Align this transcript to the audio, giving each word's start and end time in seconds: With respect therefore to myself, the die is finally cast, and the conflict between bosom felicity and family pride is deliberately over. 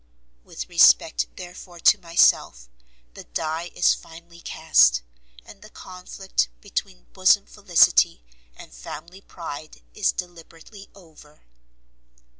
With 0.43 0.67
respect 0.67 1.27
therefore 1.35 1.79
to 1.79 1.97
myself, 1.99 2.67
the 3.13 3.23
die 3.25 3.69
is 3.75 3.93
finally 3.93 4.41
cast, 4.41 5.03
and 5.45 5.61
the 5.61 5.69
conflict 5.69 6.49
between 6.59 7.05
bosom 7.13 7.45
felicity 7.45 8.23
and 8.57 8.73
family 8.73 9.21
pride 9.21 9.83
is 9.93 10.11
deliberately 10.11 10.89
over. 10.95 11.43